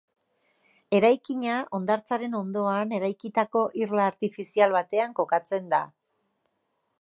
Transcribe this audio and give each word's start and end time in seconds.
Eraikina 0.99 1.57
hondartzaren 1.79 2.33
ondoan 2.39 2.95
eraikitako 2.99 3.63
irla 3.83 4.07
artifizial 4.13 4.75
batean 4.79 5.15
kokatzen 5.21 5.69
da. 5.77 5.83